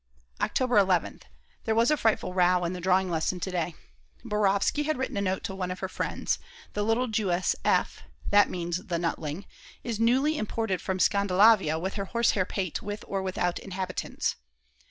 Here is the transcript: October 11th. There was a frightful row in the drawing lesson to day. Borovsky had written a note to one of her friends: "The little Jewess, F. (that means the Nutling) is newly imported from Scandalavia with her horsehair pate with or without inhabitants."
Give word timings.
October 0.41 0.77
11th. 0.77 1.21
There 1.65 1.75
was 1.75 1.91
a 1.91 1.95
frightful 1.95 2.33
row 2.33 2.65
in 2.65 2.73
the 2.73 2.81
drawing 2.81 3.11
lesson 3.11 3.39
to 3.41 3.51
day. 3.51 3.75
Borovsky 4.25 4.81
had 4.85 4.97
written 4.97 5.15
a 5.15 5.21
note 5.21 5.43
to 5.43 5.53
one 5.53 5.69
of 5.69 5.77
her 5.77 5.87
friends: 5.87 6.39
"The 6.73 6.81
little 6.81 7.07
Jewess, 7.07 7.55
F. 7.63 8.01
(that 8.31 8.49
means 8.49 8.87
the 8.87 8.97
Nutling) 8.97 9.45
is 9.83 9.99
newly 9.99 10.39
imported 10.39 10.81
from 10.81 10.97
Scandalavia 10.97 11.77
with 11.79 11.93
her 11.97 12.05
horsehair 12.05 12.45
pate 12.45 12.81
with 12.81 13.05
or 13.07 13.21
without 13.21 13.59
inhabitants." 13.59 14.37